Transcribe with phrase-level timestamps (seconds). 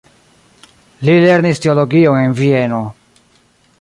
[1.09, 2.81] Li lernis teologion en Vieno.